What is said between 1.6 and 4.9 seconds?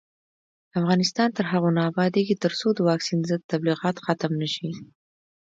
نه ابادیږي، ترڅو د واکسین ضد تبلیغات ختم نشي.